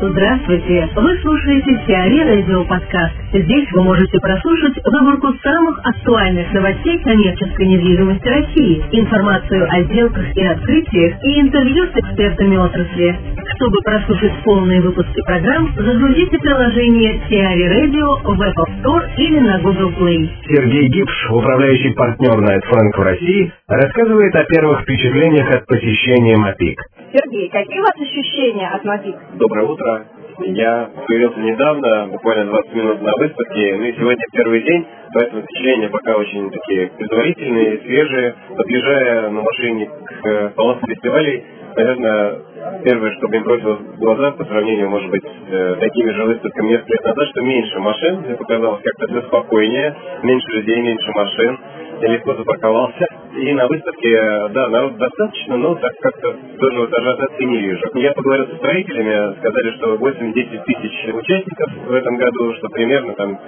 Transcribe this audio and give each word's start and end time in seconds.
Здравствуйте! 0.00 0.88
Вы 0.94 1.18
слушаете 1.22 1.84
Теори 1.88 2.22
Радио 2.22 2.64
Подкаст. 2.66 3.16
Здесь 3.32 3.66
вы 3.72 3.82
можете 3.82 4.20
прослушать 4.20 4.78
выборку 4.84 5.34
самых 5.42 5.80
актуальных 5.84 6.52
новостей 6.52 7.02
коммерческой 7.02 7.66
недвижимости 7.66 8.28
России, 8.28 8.84
информацию 8.92 9.66
о 9.68 9.82
сделках 9.82 10.36
и 10.36 10.44
открытиях 10.44 11.14
и 11.24 11.40
интервью 11.40 11.84
с 11.86 11.96
экспертами 11.96 12.56
отрасли. 12.56 13.18
Чтобы 13.56 13.78
прослушать 13.82 14.34
полные 14.44 14.80
выпуски 14.82 15.20
программ, 15.26 15.74
загрузите 15.76 16.38
приложение 16.38 17.20
Теори 17.28 17.66
Radio 17.66 18.22
в 18.22 18.40
Apple 18.40 18.80
Store 18.80 19.02
или 19.16 19.40
на 19.40 19.58
Google 19.58 19.90
Play. 19.98 20.30
Сергей 20.46 20.88
Гипш, 20.90 21.30
управляющий 21.32 21.92
партнер 21.94 22.38
Frank 22.38 22.96
в 22.96 23.02
России, 23.02 23.52
рассказывает 23.66 24.32
о 24.36 24.44
первых 24.44 24.82
впечатлениях 24.82 25.50
от 25.56 25.66
посещения 25.66 26.36
МАПИК. 26.36 26.78
Сергей, 27.12 27.48
какие 27.48 27.80
у 27.80 27.82
вас 27.82 27.94
ощущения 27.98 28.68
от 28.68 28.84
МАПИК? 28.84 29.16
Доброе 29.38 29.66
утро. 29.66 30.06
Я 30.40 30.90
появился 31.06 31.40
недавно, 31.40 32.08
буквально 32.08 32.50
20 32.50 32.74
минут 32.74 33.02
на 33.02 33.12
выставке, 33.16 33.76
ну 33.76 33.84
и 33.84 33.92
сегодня 33.94 34.24
первый 34.32 34.62
день, 34.62 34.86
поэтому 35.14 35.42
впечатления 35.42 35.88
пока 35.88 36.16
очень 36.16 36.50
такие 36.50 36.88
предварительные, 36.88 37.78
свежие. 37.78 38.34
Подъезжая 38.56 39.30
на 39.30 39.40
машине 39.40 39.86
к 39.86 40.26
э, 40.26 40.50
полосу 40.50 40.86
фестивалей, 40.86 41.44
наверное, 41.76 42.38
первое, 42.84 43.12
что 43.16 43.28
мне 43.28 43.40
бросилось 43.40 43.80
в 43.80 43.98
глаза 43.98 44.32
по 44.32 44.44
сравнению, 44.44 44.90
может 44.90 45.10
быть, 45.10 45.24
с 45.24 45.52
э, 45.52 45.76
такими 45.80 46.10
же 46.10 46.24
выставками 46.24 46.68
несколько 46.68 46.92
лет 46.92 47.04
назад, 47.04 47.28
что 47.30 47.40
меньше 47.40 47.78
машин, 47.78 48.20
мне 48.20 48.36
показалось 48.36 48.82
как-то 48.82 49.06
все 49.08 49.26
спокойнее, 49.28 49.96
меньше 50.22 50.48
людей, 50.52 50.82
меньше 50.82 51.10
машин, 51.14 51.58
легко 52.06 52.34
запарковался. 52.34 53.06
И 53.36 53.52
на 53.52 53.66
выставке, 53.66 54.08
э, 54.08 54.48
да, 54.50 54.68
народ 54.68 54.96
достаточно, 54.96 55.56
но 55.56 55.74
так 55.74 55.92
как-то 56.00 56.34
тоже 56.58 56.80
вот 56.80 56.92
ажиотации 56.92 57.44
не 57.44 57.58
вижу. 57.58 57.82
Я 57.94 58.12
поговорил 58.12 58.46
со 58.48 58.56
строителями, 58.56 59.36
сказали, 59.38 59.70
что 59.76 59.94
8-10 59.96 60.64
тысяч 60.64 61.14
участников 61.14 61.72
в 61.86 61.92
этом 61.92 62.16
году, 62.16 62.54
что 62.54 62.68
примерно 62.68 63.14
там 63.14 63.38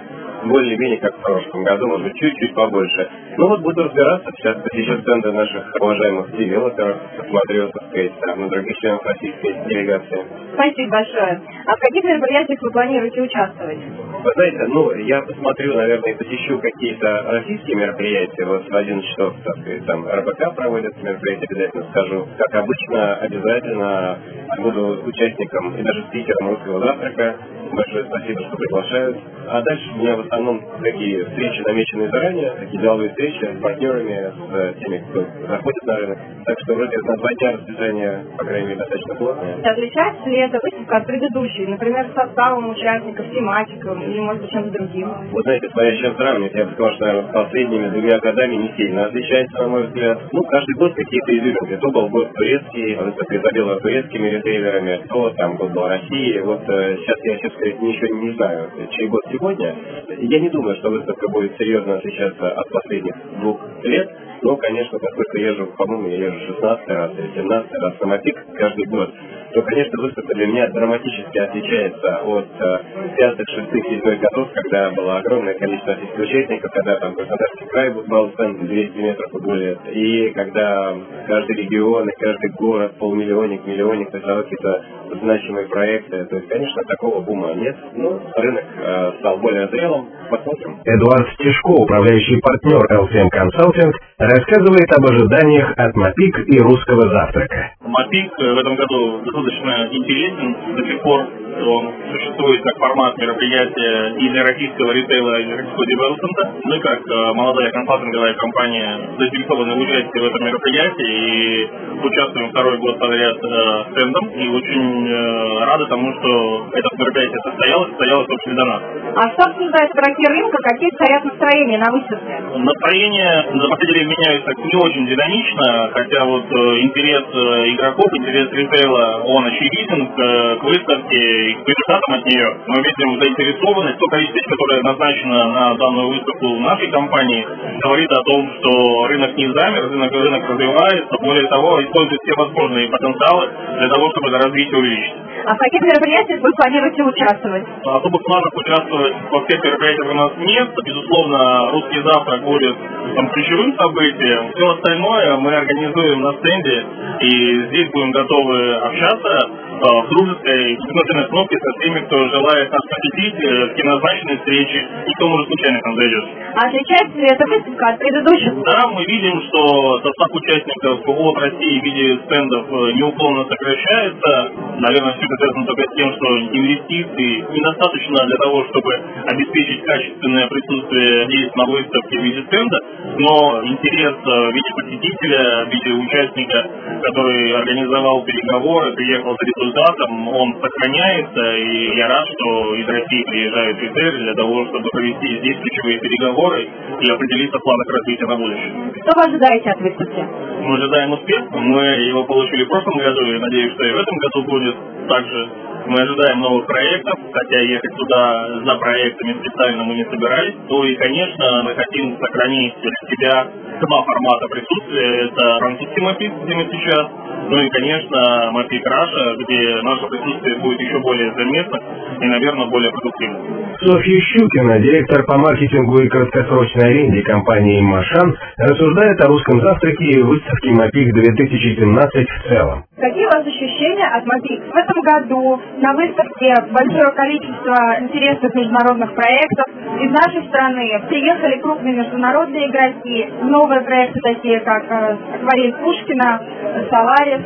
более-менее 0.44 0.98
как 0.98 1.16
в 1.16 1.22
прошлом 1.22 1.64
году, 1.64 1.86
может 1.88 2.06
быть, 2.06 2.16
чуть-чуть 2.16 2.54
побольше. 2.54 3.08
Ну 3.36 3.48
вот 3.48 3.60
буду 3.60 3.84
разбираться, 3.84 4.30
сейчас 4.36 4.56
посещу 4.62 5.00
стенды 5.00 5.32
наших 5.32 5.74
уважаемых 5.80 6.30
девелоперов, 6.36 6.98
посмотрю, 7.16 7.68
так 7.70 7.88
сказать, 7.88 8.12
там, 8.20 8.40
на 8.40 8.48
других 8.48 8.76
членов 8.78 9.04
российской 9.04 9.68
делегации. 9.68 10.24
Спасибо 10.54 10.90
большое. 10.90 11.40
А 11.66 11.76
в 11.76 11.80
каких 11.80 12.04
мероприятиях 12.04 12.58
вы 12.62 12.70
планируете 12.70 13.22
участвовать? 13.22 13.78
Вы 13.78 14.30
знаете, 14.34 14.58
ну, 14.68 14.92
я 14.92 15.22
посмотрю, 15.22 15.74
наверное, 15.74 16.12
и 16.12 16.16
посещу 16.16 16.58
какие-то 16.58 17.22
российские 17.28 17.76
мероприятия. 17.76 18.44
Вот 18.44 18.68
в 18.68 18.76
11 18.76 19.08
часов, 19.10 19.34
так 19.44 19.56
сказать, 19.60 19.86
там 19.86 20.06
РБК 20.06 20.54
проводят 20.56 21.02
мероприятия, 21.02 21.46
обязательно 21.50 21.84
скажу. 21.90 22.28
Как 22.36 22.54
обычно, 22.62 23.14
обязательно 23.16 24.18
буду 24.58 25.02
участником 25.04 25.76
и 25.76 25.82
даже 25.82 26.02
спикером 26.08 26.50
русского 26.50 26.80
завтрака. 26.80 27.36
Большое 27.72 28.04
спасибо, 28.04 28.42
что 28.42 28.56
приглашают. 28.56 29.18
А 29.46 29.62
дальше 29.62 29.90
у 29.94 29.98
меня 29.98 30.16
в 30.16 30.20
основном 30.20 30.62
такие 30.82 31.24
встречи, 31.24 31.62
намеченные 31.66 32.10
заранее, 32.10 32.50
такие 32.58 32.80
деловые 32.82 33.10
встречи 33.10 33.44
с 33.44 33.60
партнерами, 33.60 34.32
с 34.52 34.78
теми, 34.78 35.04
кто 35.10 35.26
заходит 35.48 35.82
на 35.84 35.96
рынок. 35.96 36.18
Так 36.44 36.56
что 36.60 36.74
вроде 36.74 36.98
на 36.98 37.16
два 37.16 37.28
дня 37.38 37.52
расписание, 37.52 38.24
по 38.36 38.44
крайней 38.44 38.66
мере, 38.68 38.78
достаточно 38.78 39.14
плотное. 39.14 39.56
Отличается 39.62 40.28
ли 40.28 40.36
эта 40.38 40.58
выставка 40.62 40.96
от 40.96 41.06
предыдущей? 41.06 41.66
Например, 41.66 42.10
составом 42.14 42.70
участников, 42.70 43.30
тематиком 43.30 44.02
или, 44.02 44.20
может 44.20 44.42
быть, 44.42 44.50
чем-то 44.50 44.70
другим? 44.70 45.08
Вы 45.32 45.42
знаете, 45.42 45.68
смотря 45.70 45.96
с 45.96 45.98
чем 45.98 46.16
сравнивать, 46.16 46.54
я 46.54 46.64
бы 46.64 46.72
сказал, 46.72 46.94
что, 46.94 47.04
наверное, 47.06 47.30
с 47.30 47.32
последними 47.32 47.88
двумя 47.88 48.18
годами 48.18 48.54
не 48.56 48.72
сильно 48.76 49.06
отличается, 49.06 49.62
на 49.62 49.68
мой 49.68 49.86
взгляд. 49.86 50.20
Ну, 50.32 50.42
каждый 50.42 50.74
год 50.76 50.94
какие-то 50.94 51.38
изюминки. 51.38 51.76
То 51.80 51.90
был 51.90 52.08
год 52.08 52.32
турецкий, 52.34 52.96
выставка 52.96 53.36
изобиловала 53.36 53.80
турецкими 53.80 54.28
ритейлерами, 54.28 55.02
то 55.08 55.30
там 55.30 55.56
год 55.56 55.70
был 55.72 55.88
России. 55.88 56.38
Вот 56.40 56.62
э, 56.68 56.96
сейчас 56.98 57.16
я, 57.24 57.36
честно 57.38 57.59
ничего 57.66 58.16
не 58.16 58.32
знаю, 58.34 58.70
чей 58.90 59.08
год 59.08 59.22
сегодня. 59.30 59.76
Я 60.18 60.40
не 60.40 60.48
думаю, 60.50 60.76
что 60.76 60.90
выставка 60.90 61.28
будет 61.28 61.56
серьезно 61.56 61.96
отличаться 61.96 62.52
от 62.52 62.68
последних 62.68 63.14
двух 63.40 63.60
лет. 63.82 64.10
Но, 64.42 64.56
конечно, 64.56 64.98
поскольку 64.98 65.36
я 65.38 65.50
езжу, 65.50 65.66
по-моему, 65.76 66.08
я 66.08 66.26
езжу 66.26 66.54
16 66.54 66.88
раз 66.88 67.12
или 67.18 67.30
17 67.34 67.72
раз 67.72 68.00
на 68.00 68.18
каждый 68.54 68.86
год, 68.86 69.14
то, 69.52 69.62
конечно, 69.62 70.02
выставка 70.02 70.34
для 70.34 70.46
меня 70.46 70.68
драматически 70.68 71.38
отличается 71.38 72.16
от 72.24 72.48
э, 72.60 72.78
пятых, 73.16 73.48
шестых, 73.48 73.84
седьмых 73.84 74.20
годов, 74.20 74.48
когда 74.54 74.90
было 74.90 75.18
огромное 75.18 75.54
количество 75.54 75.94
российских 75.94 76.18
участников, 76.18 76.70
когда 76.72 76.96
там 76.96 77.14
Краснодарский 77.14 77.66
край 77.66 77.90
был 77.90 78.30
стенд 78.32 78.60
200 78.60 78.98
метров 78.98 79.34
и 79.34 79.44
более, 79.44 79.78
и 79.92 80.30
когда 80.30 80.96
каждый 81.26 81.56
регион 81.56 82.08
и 82.08 82.12
каждый 82.18 82.50
город, 82.58 82.92
полмиллионник, 82.98 83.66
миллионник 83.66 84.10
создавал 84.10 84.42
какие-то 84.44 84.84
значимые 85.20 85.66
проекты. 85.68 86.24
То 86.24 86.36
есть, 86.36 86.48
конечно, 86.48 86.82
такого 86.84 87.20
бума 87.20 87.54
нет. 87.54 87.76
Но 87.94 88.20
рынок 88.36 88.64
э, 88.76 89.12
стал 89.18 89.38
более 89.38 89.68
зрелым. 89.68 90.08
Посмотрим. 90.30 90.78
Эдуард 90.84 91.28
Стешко, 91.34 91.70
управляющий 91.70 92.40
партнер 92.40 92.80
LCM 92.90 93.28
Consulting, 93.34 93.92
рассказывает 94.18 94.92
об 94.96 95.04
ожиданиях 95.04 95.72
от 95.76 95.94
МАПИК 95.96 96.48
и 96.48 96.58
русского 96.60 97.08
завтрака. 97.08 97.72
МАПИК 97.90 98.32
в 98.38 98.58
этом 98.58 98.74
году 98.76 99.20
достаточно 99.24 99.88
интересен 99.90 100.56
до 100.76 100.84
сих 100.84 101.02
пор. 101.02 101.26
Он 101.60 101.92
существует 102.12 102.62
как 102.62 102.78
формат 102.78 103.18
мероприятия 103.18 104.14
и 104.16 104.28
для 104.30 104.44
российского 104.44 104.92
ритейла, 104.92 105.40
и 105.40 105.44
для 105.44 105.56
российского 105.56 105.86
девелопмента. 105.86 106.54
Мы, 106.64 106.80
как 106.80 107.00
э, 107.00 107.32
молодая 107.34 107.70
консалтинговая 107.72 108.34
компания, 108.34 109.00
заинтересованы 109.18 109.74
в 109.74 109.78
участии 109.78 110.20
в 110.20 110.24
этом 110.24 110.46
мероприятии 110.46 111.10
и 111.10 111.70
участвуем 112.06 112.50
второй 112.50 112.78
год 112.78 112.98
подряд 112.98 113.36
э, 113.36 113.84
стендом. 113.90 114.28
И 114.30 114.48
очень 114.48 115.08
э, 115.08 115.64
рады 115.64 115.86
тому, 115.86 116.12
что 116.14 116.68
это 116.72 116.88
мероприятие 116.98 117.40
состоялось, 117.44 117.90
состоялось, 117.90 118.26
собственно, 118.28 118.56
до 118.56 118.64
нас. 118.64 118.82
А 119.16 119.22
что 119.32 119.50
обсуждают 119.50 119.90
игроки 119.92 120.26
рынка? 120.28 120.56
Какие 120.62 120.90
стоят 120.94 121.24
настроения 121.24 121.78
на 121.78 121.90
выставке? 121.92 122.40
Настроение, 122.56 123.52
на 123.52 123.62
самом 123.62 123.78
деле, 123.80 124.04
меняется 124.06 124.50
не 124.56 124.76
очень 124.76 125.06
динамично, 125.06 125.90
хотя 125.92 126.24
вот 126.24 126.44
э, 126.44 126.80
интерес 126.80 127.24
э, 127.34 127.68
игроков, 127.80 128.06
интерес 128.12 128.52
ритейла, 128.52 129.22
он 129.24 129.46
очевиден 129.46 130.06
к, 130.12 130.60
к 130.60 130.64
выставке 130.64 131.16
и 131.16 131.54
к 131.54 131.64
результатам 131.64 132.14
от 132.14 132.26
нее. 132.26 132.48
Мы 132.66 132.76
видим 132.76 133.20
заинтересованность, 133.20 133.98
то 133.98 134.06
количество, 134.06 134.50
которое 134.50 134.82
назначено 134.82 135.48
на 135.48 135.74
данную 135.74 136.08
выставку 136.08 136.46
нашей 136.60 136.90
компании, 136.90 137.46
говорит 137.82 138.10
о 138.12 138.22
том, 138.22 138.50
что 138.58 139.06
рынок 139.08 139.36
не 139.36 139.46
замер, 139.46 139.90
рынок, 139.90 140.12
рынок 140.12 140.48
развивается, 140.48 141.16
более 141.22 141.48
того, 141.48 141.82
использует 141.82 142.20
все 142.22 142.34
возможные 142.36 142.88
потенциалы 142.88 143.48
для 143.78 143.88
того, 143.88 144.10
чтобы 144.10 144.28
это 144.28 144.46
развитие 144.46 144.78
увеличить. 144.78 145.29
А 145.44 145.54
в 145.54 145.58
каких 145.58 145.80
мероприятиях 145.82 146.40
вы 146.40 146.50
планируете 146.52 147.02
участвовать? 147.02 147.64
Особых 147.84 148.22
планов 148.24 148.52
участвовать 148.54 149.14
во 149.30 149.44
всех 149.44 149.64
мероприятиях 149.64 150.10
у 150.10 150.14
нас 150.14 150.32
нет. 150.38 150.68
Безусловно, 150.84 151.70
русский 151.72 152.02
завтрак 152.02 152.42
будет 152.44 152.76
там, 153.16 153.28
ключевым 153.30 153.76
событием. 153.76 154.52
Все 154.54 154.70
остальное 154.70 155.36
мы 155.36 155.54
организуем 155.54 156.20
на 156.22 156.32
стенде, 156.34 156.86
и 157.20 157.62
здесь 157.68 157.90
будем 157.90 158.10
готовы 158.12 158.74
общаться 158.74 159.50
в 159.80 160.08
дружеской 160.10 160.76
приглашенной 160.76 161.28
кнопке 161.28 161.56
со 161.56 161.70
всеми, 161.78 162.00
кто 162.04 162.16
желает 162.28 162.70
нас 162.70 162.82
посетить, 162.84 163.34
э, 163.40 163.72
в 163.72 163.84
назначенной 163.84 164.36
встречи, 164.38 164.78
и 165.06 165.12
кто 165.14 165.28
может 165.28 165.46
случайно 165.46 165.80
к 165.80 165.86
нам 165.86 165.96
зайдет. 165.96 166.24
А 166.54 166.66
отличается 166.66 167.16
ли 167.18 167.26
эта 167.26 167.44
выставка 167.48 167.86
от 167.88 167.98
предыдущих? 167.98 168.52
Да, 168.64 168.88
мы 168.88 169.04
видим, 169.04 169.40
что 169.48 170.00
состав 170.02 170.28
участников 170.32 171.00
от 171.06 171.38
России 171.38 171.80
в 171.80 171.84
виде 171.84 172.20
стендов 172.24 172.66
э, 172.68 172.92
неуклонно 172.92 173.44
сокращается. 173.48 174.52
Наверное, 174.80 175.12
все 175.14 175.24
это 175.24 175.36
связано 175.40 175.66
только 175.66 175.82
с 175.82 175.96
тем, 175.96 176.08
что 176.12 176.26
инвестиций 176.40 177.30
недостаточно 177.48 178.26
для 178.26 178.36
того, 178.36 178.64
чтобы 178.68 178.90
обеспечить 179.26 179.84
качественное 179.84 180.46
присутствие 180.48 181.24
здесь 181.26 181.54
на 181.54 181.64
выставке 181.72 182.18
в 182.18 182.22
виде 182.22 182.42
стенда, 182.44 182.78
но 183.16 183.62
интерес 183.64 184.14
э, 184.14 184.28
в 184.28 184.52
виде 184.52 184.70
посетителя, 184.76 185.64
в 185.64 185.68
виде 185.72 185.90
участника, 185.92 186.70
который 187.02 187.52
организовал 187.54 188.22
переговоры, 188.24 188.92
приехал 188.92 189.34
с 189.34 189.69
результатом, 189.70 190.28
он 190.28 190.56
сохраняется, 190.60 191.56
и 191.56 191.96
я 191.96 192.08
рад, 192.08 192.26
что 192.26 192.74
из 192.74 192.88
России 192.88 193.24
приезжают 193.24 193.78
ритейлеры 193.78 194.18
для 194.18 194.34
того, 194.34 194.66
чтобы 194.66 194.88
провести 194.90 195.38
здесь 195.38 195.56
ключевые 195.58 195.98
переговоры 195.98 196.68
и 197.00 197.10
определиться 197.10 197.58
в 197.58 197.62
планах 197.62 197.86
развития 197.88 198.26
на 198.26 198.36
будущее. 198.36 198.92
Что 199.02 199.12
вы 199.16 199.22
ожидаете 199.28 199.70
от 199.70 199.80
выставки? 199.80 200.24
Мы 200.62 200.74
ожидаем 200.76 201.12
успех. 201.12 201.50
Мы 201.52 201.84
его 202.10 202.24
получили 202.24 202.64
в 202.64 202.68
прошлом 202.68 202.98
году 202.98 203.22
и 203.22 203.38
надеюсь, 203.38 203.72
что 203.72 203.84
и 203.84 203.92
в 203.92 203.96
этом 203.96 204.16
году 204.18 204.42
будет 204.44 204.76
также. 205.08 205.48
Мы 205.86 205.96
ожидаем 206.02 206.40
новых 206.40 206.66
проектов, 206.66 207.18
хотя 207.32 207.60
ехать 207.62 207.96
туда 207.96 208.60
за 208.64 208.76
проектами 208.76 209.36
специально 209.40 209.82
мы 209.82 209.94
не 209.94 210.04
собирались. 210.04 210.54
Ну 210.68 210.84
и, 210.84 210.94
конечно, 210.94 211.62
мы 211.64 211.74
хотим 211.74 212.18
сохранить 212.18 212.74
для 212.80 212.90
себя 213.08 213.48
два 213.80 214.02
формата 214.02 214.46
присутствия. 214.50 215.24
Это 215.26 215.58
французский 215.58 216.00
мапик, 216.02 216.32
где 216.44 216.54
мы 216.54 216.68
сейчас, 216.70 217.06
ну 217.50 217.58
и, 217.58 217.68
конечно, 217.68 218.50
мапик 218.52 218.86
Раша, 218.86 219.36
где 219.42 219.82
наше 219.82 220.06
присутствие 220.06 220.58
будет 220.60 220.80
еще 220.80 221.00
более 221.00 221.32
заметно 221.34 221.78
и, 222.20 222.26
наверное, 222.26 222.66
более 222.66 222.92
продуктивно. 222.92 223.38
Софья 223.80 224.20
Щукина, 224.20 224.78
директор 224.78 225.24
по 225.24 225.36
маркетингу 225.36 226.00
и 226.00 226.08
краткосрочной 226.08 226.90
аренде 226.90 227.22
компании 227.22 227.80
«Машан», 227.80 228.36
рассуждает 228.56 229.20
о 229.24 229.28
русском 229.28 229.60
завтраке 229.60 230.04
и 230.04 230.22
выставке 230.22 230.70
МАПИК 230.70 231.12
2017 231.12 232.28
в 232.28 232.48
целом. 232.48 232.84
Какие 232.96 233.26
у 233.26 233.30
вас? 233.30 233.44
Ощущения 233.80 234.06
от 234.06 234.26
МОПИК. 234.26 234.72
В 234.72 234.76
этом 234.76 235.00
году 235.00 235.60
на 235.78 235.94
выставке 235.94 236.54
большое 236.70 237.12
количество 237.12 238.00
интересных 238.00 238.54
международных 238.54 239.14
проектов. 239.14 239.66
Из 240.00 240.10
нашей 240.10 240.46
страны 240.48 241.02
приехали 241.08 241.60
крупные 241.60 241.94
международные 241.94 242.68
игроки, 242.68 243.28
новые 243.42 243.80
проекты 243.80 244.20
такие, 244.20 244.60
как 244.60 244.84
э, 244.90 245.16
«Акварель 245.34 245.74
Пушкина», 245.74 246.42
«Соларис», 246.90 247.42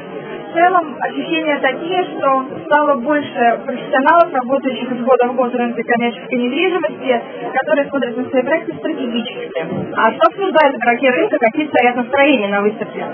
целом 0.54 0.96
ощущения 1.00 1.58
такие, 1.58 2.04
что 2.04 2.46
стало 2.66 2.94
больше 2.96 3.60
профессионалов, 3.66 4.32
работающих 4.32 4.90
из 4.92 5.04
года 5.04 5.28
в 5.28 5.36
год 5.36 5.52
в 5.52 5.56
рынке 5.56 5.82
коммерческой 5.82 6.38
недвижимости, 6.38 7.22
которые 7.60 7.88
смотрят 7.90 8.16
на 8.16 8.24
свои 8.30 8.42
проекты 8.42 8.74
стратегически. 8.76 9.66
А 9.96 10.12
что 10.12 10.22
обсуждают 10.30 10.76
игроки 10.76 11.10
рынка, 11.10 11.36
какие 11.40 11.66
стоят 11.66 11.96
настроения 11.96 12.48
на 12.48 12.62
выставке? 12.62 13.04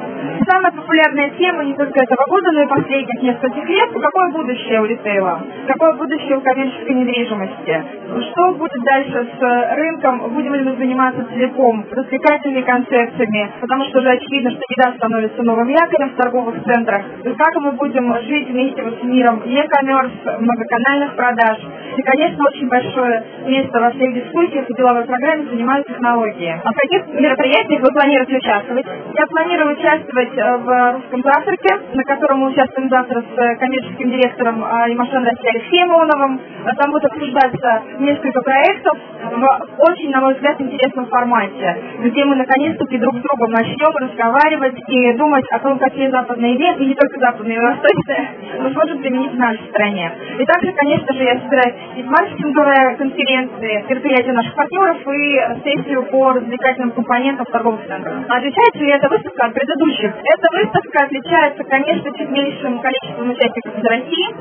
Самая 0.49 0.73
популярная 0.73 1.31
тема 1.31 1.65
не 1.65 1.75
только 1.75 1.99
этого 2.03 2.25
года, 2.29 2.53
но 2.53 2.63
и 2.63 2.67
последних 2.67 3.23
нескольких 3.23 3.69
лет– 3.69 3.91
какое 4.01 4.31
будущее 4.33 4.81
у 4.81 4.85
ритейла, 4.87 5.41
какое 5.67 5.93
будущее 5.95 6.37
у 6.37 6.41
коммерческой 6.41 6.95
недвижимости, 6.95 7.85
что 8.31 8.55
будет 8.55 8.83
дальше 8.83 9.29
с 9.39 9.77
рынком, 9.77 10.31
будем 10.35 10.55
ли 10.55 10.63
мы 10.65 10.77
заниматься 10.77 11.25
целиком 11.33 11.85
развлекательными 11.91 12.63
концепциями, 12.63 13.51
потому 13.61 13.85
что 13.85 14.01
уже 14.01 14.11
очевидно, 14.11 14.51
что 14.51 14.61
еда 14.69 14.97
становится 14.97 15.43
новым 15.43 15.69
якорем 15.69 16.11
в 16.11 16.17
торговых 16.17 16.65
центрах, 16.65 17.03
как 17.37 17.55
мы 17.57 17.73
будем 17.73 18.15
жить 18.23 18.49
вместе 18.49 18.83
с 18.83 19.03
миром 19.05 19.43
e-commerce, 19.45 20.39
многоканальных 20.39 21.17
продаж. 21.17 21.59
И, 21.97 22.03
конечно, 22.03 22.45
очень 22.49 22.69
большое 22.69 23.25
место 23.47 23.81
во 23.81 23.91
всех 23.91 24.15
дискуссиях 24.15 24.69
и 24.69 24.75
деловой 24.75 25.05
программе 25.05 25.47
занимают 25.51 25.87
технологии. 25.87 26.61
А 26.63 26.71
в 26.71 26.77
каких 26.77 27.07
мероприятиях 27.09 27.81
вы 27.83 27.93
планируете 27.93 28.37
участвовать? 28.37 28.87
Я 28.87 29.27
планирую 29.27 29.77
участвовать 29.77 30.37
э, 30.37 30.57
в 30.59 30.93
русском 30.95 31.23
завтраке, 31.23 31.81
на 31.95 32.05
котором 32.05 32.39
мы 32.41 32.51
участвуем 32.51 32.89
завтра 32.89 33.21
с 33.21 33.39
э, 33.39 33.57
коммерческим 33.57 34.11
директором 34.11 34.65
э, 34.65 34.93
Имашен 34.93 35.25
России 35.25 35.49
Алексеем 35.49 35.91
Ионовым. 35.91 36.41
Там 36.77 36.91
будет 36.91 37.05
обсуждаться 37.07 37.83
несколько 37.99 38.41
проектов 38.43 38.99
в 39.33 39.81
очень, 39.91 40.11
на 40.11 40.21
мой 40.21 40.35
взгляд, 40.35 40.61
интересном 40.61 41.07
формате, 41.07 41.77
где 42.01 42.25
мы 42.25 42.37
наконец-таки 42.37 42.99
друг 42.99 43.17
с 43.19 43.23
другом 43.23 43.51
начнем 43.53 43.97
разговаривать 43.97 44.79
и 44.89 45.13
думать 45.15 45.45
о 45.51 45.59
том, 45.59 45.79
какие 45.79 46.11
западные 46.11 46.57
идеи, 46.57 46.77
и 46.79 46.87
не 46.87 46.95
только 46.95 47.20
западные, 47.21 47.61
но 47.61 47.69
и 47.69 47.73
восточные, 47.73 48.31
мы 48.61 48.73
сможем 48.73 48.99
применить 48.99 49.33
в 49.33 49.39
нашей 49.39 49.69
стране. 49.69 50.13
И 50.39 50.45
также, 50.45 50.73
конечно 50.73 51.15
же, 51.15 51.23
я 51.23 51.41
собираюсь 51.41 51.75
посетить 51.75 52.07
маркетинговые 52.07 52.97
конференции, 52.97 53.85
мероприятия 53.89 54.33
наших 54.33 54.55
партнеров 54.55 54.97
и 55.07 55.41
сессию 55.65 56.03
по 56.11 56.33
развлекательным 56.33 56.93
компонентам 56.93 57.47
в 57.47 57.51
торговых 57.51 57.87
центрах. 57.87 58.25
Отличается 58.29 58.79
ли 58.79 58.91
эта 58.91 59.09
выставка 59.09 59.47
от 59.47 59.55
предыдущих? 59.55 60.11
Эта 60.11 60.49
выставка 60.57 61.05
отличается, 61.05 61.65
конечно, 61.65 62.11
чуть 62.17 62.31
меньшим 62.31 62.79
количеством 62.81 63.31
участников 63.31 63.79
из 63.79 63.85
России, 63.85 64.35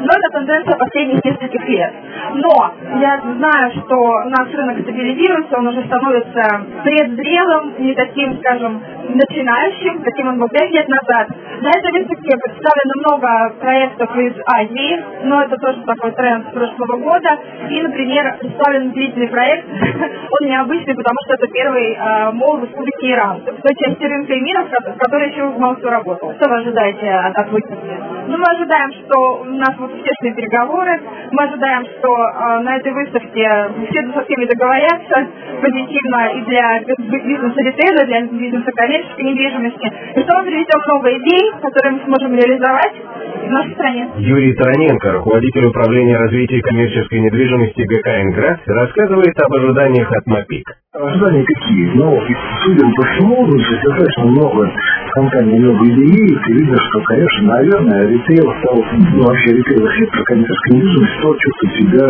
но 0.00 0.10
это 0.12 0.28
тенденция 0.32 0.76
последних 0.76 1.24
нескольких 1.24 1.68
лет. 1.68 1.92
Но 2.34 2.74
я 3.00 3.20
знаю, 3.20 3.70
что 3.72 4.24
наш 4.24 4.52
рынок 4.52 4.80
стабилизируется, 4.80 5.58
он 5.58 5.68
уже 5.68 5.84
становится 5.84 6.66
предзрелым, 6.82 7.74
не 7.78 7.94
таким, 7.94 8.38
скажем, 8.38 8.82
начинающим, 9.08 10.02
каким 10.02 10.28
он 10.28 10.38
был 10.38 10.48
пять 10.48 10.70
лет 10.70 10.88
назад. 10.88 11.28
На 11.60 11.70
этой 11.70 11.92
выставке 11.92 12.23
представлено 12.30 12.94
много 13.04 13.54
проектов 13.60 14.16
из 14.16 14.34
Азии, 14.46 15.04
но 15.24 15.42
это 15.42 15.56
тоже 15.56 15.82
такой 15.82 16.12
тренд 16.12 16.48
с 16.48 16.52
прошлого 16.52 16.96
года. 16.98 17.38
И, 17.70 17.82
например, 17.82 18.36
представлен 18.38 18.90
длительный 18.92 19.28
проект, 19.28 19.66
он 20.40 20.48
необычный, 20.48 20.94
потому 20.94 21.18
что 21.24 21.34
это 21.34 21.46
первый 21.48 21.94
э, 21.94 22.30
мол 22.32 22.58
в 22.58 22.64
республике 22.64 23.12
Иран, 23.12 23.40
в 23.40 23.62
той 23.62 23.74
части 23.76 24.04
рынка 24.04 24.32
и 24.32 24.40
мира, 24.40 24.64
в 24.64 24.98
которой 24.98 25.30
еще 25.30 25.44
мало 25.58 25.74
кто 25.74 25.90
работал. 25.90 26.34
Что 26.34 26.48
вы 26.48 26.56
ожидаете 26.60 27.10
от, 27.10 27.36
от 27.36 27.50
выставки? 27.50 27.94
Ну, 28.26 28.36
мы 28.38 28.44
ожидаем, 28.56 28.92
что 28.92 29.40
у 29.40 29.44
нас 29.44 29.74
будут 29.76 29.96
успешные 29.96 30.34
переговоры, 30.34 31.00
мы 31.30 31.44
ожидаем, 31.44 31.84
что 31.84 32.08
э, 32.08 32.60
на 32.60 32.76
этой 32.76 32.92
выставке 32.92 33.48
все 33.90 34.12
со 34.12 34.24
всеми 34.24 34.46
договорятся 34.46 35.26
позитивно 35.64 36.28
и 36.36 36.40
для 36.44 36.80
бизнеса 36.80 37.60
ритейла, 37.64 38.04
для 38.06 38.20
бизнеса 38.26 38.70
коммерческой 38.76 39.24
недвижимости, 39.24 39.86
и 40.14 40.20
что 40.22 40.38
мы 40.38 40.44
приведем 40.44 40.80
много 40.84 41.08
идей, 41.16 41.52
которые 41.62 41.92
мы 41.92 42.00
сможем 42.04 42.34
реализовать 42.36 42.92
в 42.92 43.50
нашей 43.50 43.72
стране. 43.72 44.10
Юрий 44.18 44.52
Тараненко, 44.54 45.12
руководитель 45.12 45.64
управления 45.66 46.16
развития 46.16 46.60
коммерческой 46.60 47.20
недвижимости 47.20 47.82
ГК 47.82 48.22
«Инград», 48.22 48.60
рассказывает 48.66 49.40
об 49.40 49.52
ожиданиях 49.54 50.12
от 50.12 50.26
МАПИК. 50.26 50.83
Ожидания 50.94 51.42
какие? 51.42 51.90
Ну, 51.96 52.20
судя 52.62 52.86
по 52.86 53.02
всему, 53.02 53.50
значит, 53.50 53.82
достаточно 53.82 54.26
много 54.26 54.70
компаний, 55.10 55.58
много 55.58 55.84
идей, 55.86 56.06
и 56.06 56.52
видно, 56.52 56.76
что, 56.76 57.02
конечно, 57.02 57.42
наверное, 57.48 58.06
ритейл 58.06 58.46
стал, 58.60 58.76
ну, 58.76 59.24
вообще 59.24 59.56
ритейл 59.56 59.88
сектор 59.90 60.22
коммерческой 60.22 60.76
недвижимости 60.76 61.18
стал 61.18 61.34
чувствовать 61.34 61.76
себя 61.82 62.06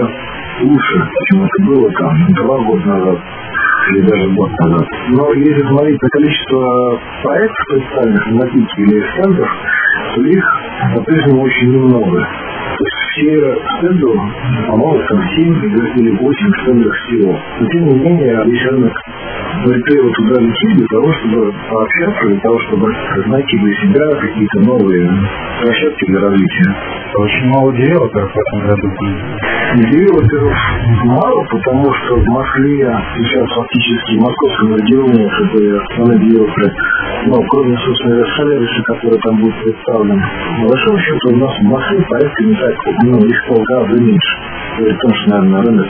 лучше, 0.69 1.11
чем 1.31 1.45
это 1.45 1.65
было 1.65 1.91
там 1.93 2.27
два 2.35 2.59
года 2.59 2.85
назад 2.85 3.19
или 3.89 4.01
даже 4.03 4.29
год 4.35 4.51
назад. 4.61 4.89
Но 5.17 5.33
если 5.33 5.67
смотреть 5.67 6.03
на 6.03 6.09
количество 6.11 7.01
проектов, 7.23 7.67
представленных 7.71 8.27
на 8.33 8.45
или 8.45 9.13
стендов, 9.13 9.49
то 10.15 10.23
их 10.27 10.45
по-прежнему 10.95 11.41
очень 11.41 11.73
немного. 11.73 12.29
Все 13.15 13.57
стенды, 13.79 14.07
по-моему, 14.67 15.01
там 15.09 15.29
7 15.37 15.65
или 16.01 16.11
8 16.11 16.53
стендов 16.63 16.93
всего. 17.07 17.39
Но 17.61 17.67
тем 17.69 17.87
не 17.87 17.99
менее, 18.01 18.43
рынок 18.43 18.93
ритейла 19.67 20.11
туда 20.15 20.41
летит 20.41 20.77
для 20.77 20.87
того, 20.89 21.13
чтобы 21.13 21.55
пообщаться, 21.71 22.27
для 22.27 22.41
того, 22.41 22.59
чтобы 22.61 22.93
найти 23.27 23.57
для 23.59 23.75
себя 23.83 24.21
какие-то 24.21 24.61
новые 24.63 25.11
площадки 25.63 26.05
для 26.07 26.21
развития. 26.21 26.75
Очень 27.15 27.47
мало 27.51 27.73
девелоперов 27.73 28.33
в 28.33 28.37
этом 28.37 28.67
году. 28.67 29.54
Девелоперов 29.75 30.55
мало, 31.05 31.45
потому 31.51 31.93
что 31.95 32.15
в 32.15 32.27
Москве 32.29 32.97
сейчас 33.17 33.49
фактически 33.51 34.19
в 34.19 34.23
московском 34.23 34.77
регионе 34.77 35.25
это 35.25 35.83
основные 35.83 36.21
девелоперы, 36.21 36.73
ну, 37.27 37.43
кроме, 37.49 37.77
собственно, 37.79 38.25
Солериса, 38.37 38.83
который 38.87 39.19
там 39.19 39.37
будет 39.41 39.55
представлен. 39.65 40.23
По 40.63 40.69
большому 40.69 40.99
счету 40.99 41.29
у 41.33 41.37
нас 41.39 41.59
в 41.59 41.63
Москве 41.63 42.07
порядка 42.09 42.45
не 42.45 42.55
так, 42.55 42.75
ну, 43.03 43.19
их 43.19 43.47
полгода 43.49 44.01
меньше. 44.01 44.39
При 44.79 44.93
том, 44.93 45.15
что, 45.15 45.43
наверное, 45.43 45.63
рынок 45.63 45.87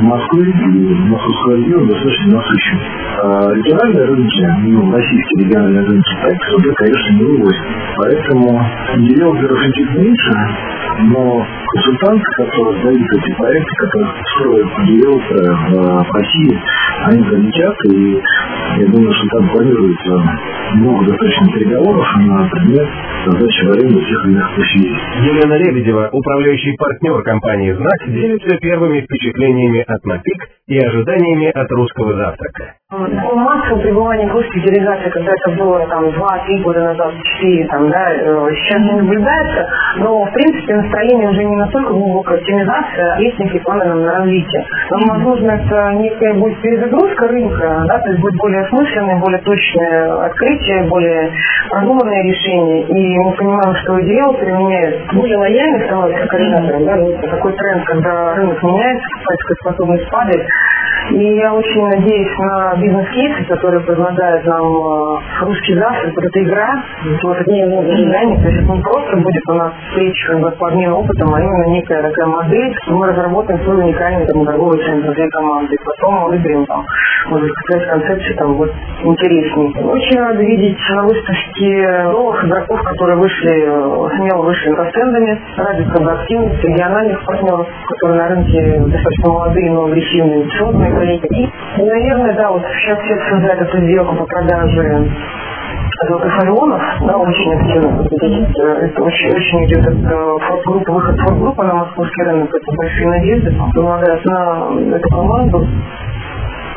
Москве 0.00 0.50
и 0.50 0.94
в 0.94 1.06
московском 1.06 1.56
регионе 1.56 1.86
достаточно 1.86 2.36
насыщен. 2.36 2.78
А 3.20 3.52
региональные 3.52 4.04
рынки, 4.04 4.46
ну, 4.68 4.92
российские 4.92 5.46
региональные 5.46 5.84
рынки, 5.86 6.10
так 6.22 6.34
сюда, 6.50 6.72
конечно, 6.76 7.12
не 7.14 7.24
вывозят. 7.24 7.66
Поэтому 7.96 8.64
девелоперов 8.98 9.60
этих 9.60 9.94
меньше, 9.96 10.32
но 11.00 11.46
консультанты, 11.74 12.24
которые 12.36 12.82
дают 12.84 13.12
эти 13.12 13.32
проекты, 13.34 13.74
которые 13.76 14.14
строят 14.34 14.68
девелоперы 14.86 15.52
в 15.52 16.14
России, 16.14 16.62
они 17.06 17.22
залетят, 17.28 17.76
и 17.86 18.22
я 18.78 18.86
думаю, 18.86 19.12
что 19.12 19.36
там 19.36 19.48
планируется 19.48 20.38
много 20.74 21.06
достаточно 21.06 21.52
переговоров 21.52 22.06
на 22.18 22.48
предмет 22.50 22.88
создачи 23.24 23.66
в 23.66 23.70
аренду 23.72 24.00
всех 24.00 24.26
иных 24.26 24.54
площадей. 24.54 24.96
Елена 25.22 25.54
Лебедева, 25.54 26.08
управляющий 26.12 26.76
партнер 26.76 27.20
компании 27.22 27.72
«Знак», 27.72 27.98
делится 28.06 28.56
первыми 28.58 29.00
впечатлениями 29.00 29.84
от 29.86 30.04
МАПИК 30.04 30.48
и 30.68 30.78
ожиданиями 30.78 31.50
от 31.50 31.68
русского 31.72 32.14
завтрака. 32.14 32.77
Массовое 32.90 33.82
пребывание 33.82 34.26
русских 34.32 34.64
делегаций, 34.64 35.10
когда 35.10 35.30
это 35.30 35.50
было 35.58 35.86
там 35.88 36.10
два-три 36.10 36.62
года 36.62 36.84
назад, 36.84 37.12
четыре, 37.22 37.66
там, 37.66 37.90
да, 37.90 38.14
э, 38.14 38.48
сейчас 38.54 38.80
не 38.80 38.92
наблюдается, 38.92 39.68
но 39.98 40.24
в 40.24 40.32
принципе 40.32 40.74
настроение 40.74 41.28
уже 41.28 41.44
не 41.44 41.56
настолько 41.56 41.92
глубокая 41.92 42.38
оптимизация, 42.38 43.12
а 43.12 43.20
есть 43.20 43.38
некие 43.40 43.60
планы 43.60 43.84
на 43.92 44.12
развитие. 44.20 44.64
Но, 44.90 45.12
возможно, 45.12 45.50
это 45.50 45.92
некая 46.00 46.32
будет 46.32 46.62
перезагрузка 46.62 47.28
рынка, 47.28 47.84
да, 47.88 47.98
то 47.98 48.08
есть 48.08 48.22
будет 48.22 48.36
более 48.40 48.62
осмысленное, 48.62 49.20
более 49.20 49.42
точное 49.42 50.24
открытие, 50.24 50.88
более 50.88 51.30
продуманное 51.68 52.22
решение. 52.22 52.84
И 52.88 53.18
мы 53.18 53.32
понимаем, 53.36 53.76
что 53.84 54.00
девелоперы 54.00 54.52
меняют 54.52 55.12
более 55.12 55.36
лояльно 55.36 55.84
становятся 55.84 56.26
к 56.26 56.32
арендаторам, 56.32 56.84
да, 56.86 56.96
это 56.96 57.36
такой 57.36 57.52
тренд, 57.52 57.84
когда 57.84 58.34
рынок 58.34 58.62
меняется, 58.62 59.04
покупательская 59.12 59.56
способность 59.60 60.10
падает. 60.10 60.46
И 61.10 61.36
я 61.36 61.54
очень 61.54 61.86
надеюсь 61.88 62.38
на 62.38 62.74
бизнес-кейсы, 62.76 63.44
которые 63.48 63.80
предлагает 63.80 64.44
нам 64.44 64.64
э, 64.64 65.18
русский 65.40 65.74
завтрак. 65.74 66.12
Вот 66.14 66.24
эта 66.24 66.42
игра, 66.42 66.82
вот 67.22 67.36
это 67.36 67.50
не 67.50 67.62
ожидание, 67.62 68.38
то 68.40 68.48
есть 68.48 68.68
не 68.68 68.82
просто 68.82 69.16
будет 69.16 69.42
у 69.48 69.54
нас 69.54 69.72
встреча 69.88 70.38
по 70.58 70.68
обмену 70.68 70.98
опытом, 70.98 71.34
а 71.34 71.40
именно 71.40 71.68
некая 71.70 72.02
такая 72.02 72.26
модель. 72.26 72.74
Мы 72.88 73.06
разработаем 73.06 73.60
свой 73.64 73.84
уникальный 73.84 74.26
там, 74.26 74.44
торговый 74.44 74.78
центр 74.84 75.14
для 75.14 75.28
команды. 75.28 75.76
Потом 75.84 76.14
мы 76.14 76.28
выберем 76.28 76.66
там, 76.66 76.84
может 77.30 77.46
быть, 77.46 77.56
какая-то 77.56 77.90
концепция 77.90 78.36
там 78.36 78.54
вот 78.54 78.70
интереснее. 79.04 79.70
Очень 79.84 80.20
рада 80.20 80.42
видеть 80.42 80.78
на 80.90 81.02
выставке 81.04 82.02
новых 82.12 82.44
игроков, 82.44 82.82
которые 82.82 83.18
вышли, 83.18 83.64
э, 83.64 84.16
смело 84.16 84.42
вышли 84.42 84.70
на 84.70 84.90
стендами, 84.90 85.40
ради 85.56 85.82
активности 86.08 86.66
региональных 86.66 87.24
партнеров, 87.24 87.66
которые 87.88 88.18
на 88.18 88.28
рынке 88.28 88.80
достаточно 88.86 89.30
молодые, 89.30 89.70
но 89.72 89.84
агрессивные, 89.86 90.42
инвестиционные 90.42 90.97
коллеги. 90.98 91.26
И, 91.76 91.82
наверное, 91.82 92.34
да, 92.34 92.50
вот 92.50 92.62
сейчас 92.62 92.98
все 93.00 93.14
обсуждают 93.14 93.62
эту 93.62 93.78
сделку 93.78 94.16
по 94.16 94.24
продаже 94.26 95.10
Фарионов, 95.98 96.80
да, 97.00 97.16
очень 97.16 97.52
активно. 97.54 98.06
Это 98.82 99.02
очень, 99.02 99.30
очень 99.30 99.64
идет 99.66 99.84
это 99.84 100.38
форт-группа, 100.46 100.92
выход 100.92 101.20
форт-группы 101.20 101.62
на 101.64 101.74
московский 101.74 102.22
рынок, 102.22 102.48
это 102.54 102.76
большие 102.76 103.08
надежды, 103.08 103.56
предлагают 103.72 104.24
на 104.24 104.96
эту 104.96 105.08
команду. 105.08 105.66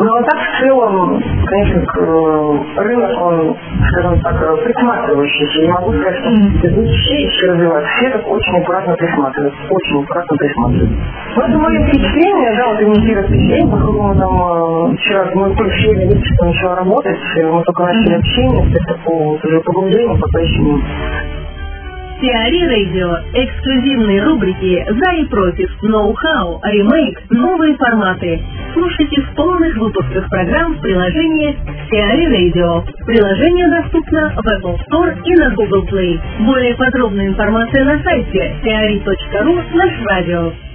Ну 0.04 0.16
а 0.18 0.24
так 0.24 0.40
в 0.40 0.60
целом, 0.60 1.22
конечно, 1.46 1.78
э, 1.78 2.82
рынок, 2.82 3.22
он, 3.22 3.56
скажем 3.92 4.20
так, 4.22 4.64
присматривающийся. 4.64 5.62
Не 5.62 5.72
могу 5.74 5.94
сказать, 5.94 6.20
что 6.22 6.30
mm-hmm. 6.30 6.88
все 6.88 7.22
еще 7.22 7.52
развивать. 7.52 7.86
Все 7.86 8.10
так 8.10 8.28
очень 8.28 8.62
аккуратно 8.62 8.96
присматривают. 8.96 9.54
Очень 9.70 10.04
аккуратно 10.04 10.38
присматривают. 10.38 10.92
Ну, 11.36 11.44
это 11.44 11.58
мои 11.60 11.86
впечатления, 11.86 12.56
да, 12.58 12.68
вот 12.70 12.82
имитируют 12.82 13.28
впечатление, 13.28 13.72
поскольку 13.72 14.02
мы 14.02 14.16
там 14.16 14.34
э, 14.42 14.96
вчера, 14.98 15.30
мы 15.36 15.56
только 15.56 15.78
сегодня 15.78 16.06
вечером 16.08 16.48
начала 16.48 16.76
работать, 16.78 17.20
мы 17.36 17.64
только 17.64 17.84
начали 17.84 18.14
общение, 18.16 18.74
с 18.74 18.88
такого 18.88 19.34
уже 19.36 19.62
погружения, 19.62 20.18
пока 20.18 20.40
еще 20.40 20.60
не 20.62 21.41
Теори 22.22 22.68
Радио. 22.68 23.18
Эксклюзивные 23.34 24.24
рубрики 24.24 24.86
«За 24.88 25.12
и 25.14 25.26
против», 25.26 25.70
«Ноу-хау», 25.82 26.62
«Ремейк», 26.64 27.20
новые 27.32 27.76
форматы. 27.78 28.40
Слушайте 28.74 29.22
в 29.22 29.36
полных 29.36 29.76
выпусках 29.76 30.30
программ 30.30 30.76
в 30.76 30.82
приложении 30.82 31.58
Теори 31.90 32.28
Radio. 32.28 32.86
Приложение 33.08 33.68
доступно 33.70 34.30
в 34.36 34.48
Apple 34.48 34.78
Store 34.88 35.18
и 35.26 35.36
на 35.36 35.50
Google 35.56 35.84
Play. 35.92 36.20
Более 36.46 36.76
подробная 36.76 37.28
информация 37.28 37.86
на 37.86 38.04
сайте 38.04 38.56
teori.ru 38.64 40.06
радио. 40.06 40.71